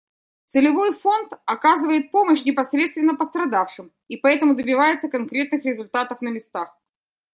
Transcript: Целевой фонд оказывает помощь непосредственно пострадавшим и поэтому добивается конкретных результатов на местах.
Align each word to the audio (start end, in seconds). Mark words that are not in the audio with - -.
Целевой 0.47 0.93
фонд 0.95 1.33
оказывает 1.45 2.09
помощь 2.09 2.43
непосредственно 2.43 3.15
пострадавшим 3.15 3.91
и 4.07 4.17
поэтому 4.17 4.55
добивается 4.55 5.09
конкретных 5.09 5.63
результатов 5.63 6.23
на 6.23 6.29
местах. 6.29 6.75